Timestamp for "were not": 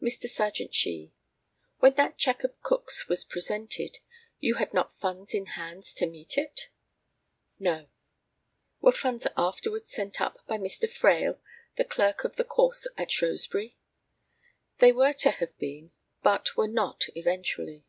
16.56-17.04